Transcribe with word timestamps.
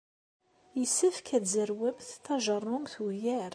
Yessefk 0.79 1.27
ad 1.37 1.43
tzerwemt 1.45 2.09
tajeṛṛumt 2.25 2.93
ugar. 3.05 3.49